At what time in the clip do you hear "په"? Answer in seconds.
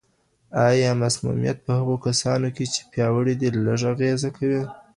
1.65-1.71